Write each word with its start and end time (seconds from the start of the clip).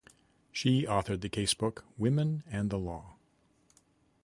She 0.51 0.87
authored 0.87 1.21
the 1.21 1.29
casebook 1.29 1.83
"Women 1.95 2.41
and 2.49 2.71
the 2.71 2.79
Law". 2.79 3.17